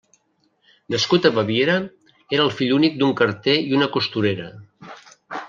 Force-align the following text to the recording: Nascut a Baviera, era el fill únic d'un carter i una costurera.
Nascut 0.93 1.27
a 1.29 1.31
Baviera, 1.35 1.75
era 2.37 2.47
el 2.47 2.49
fill 2.61 2.73
únic 2.79 2.97
d'un 3.03 3.15
carter 3.21 3.57
i 3.69 3.79
una 3.83 3.91
costurera. 3.99 4.51